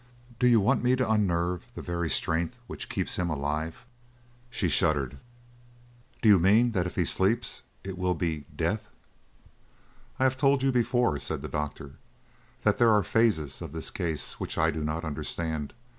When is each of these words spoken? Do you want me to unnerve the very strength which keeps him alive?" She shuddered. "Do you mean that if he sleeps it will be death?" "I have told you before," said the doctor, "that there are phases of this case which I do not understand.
Do 0.39 0.47
you 0.47 0.59
want 0.59 0.81
me 0.81 0.95
to 0.95 1.07
unnerve 1.11 1.67
the 1.75 1.81
very 1.83 2.09
strength 2.09 2.57
which 2.65 2.89
keeps 2.89 3.17
him 3.17 3.29
alive?" 3.29 3.85
She 4.49 4.67
shuddered. 4.67 5.19
"Do 6.23 6.29
you 6.29 6.39
mean 6.39 6.71
that 6.71 6.87
if 6.87 6.95
he 6.95 7.05
sleeps 7.05 7.61
it 7.83 7.99
will 7.99 8.15
be 8.15 8.45
death?" 8.55 8.89
"I 10.17 10.23
have 10.23 10.37
told 10.39 10.63
you 10.63 10.71
before," 10.71 11.19
said 11.19 11.43
the 11.43 11.47
doctor, 11.47 11.97
"that 12.63 12.79
there 12.79 12.89
are 12.89 13.03
phases 13.03 13.61
of 13.61 13.73
this 13.73 13.91
case 13.91 14.39
which 14.39 14.57
I 14.57 14.71
do 14.71 14.83
not 14.83 15.05
understand. 15.05 15.71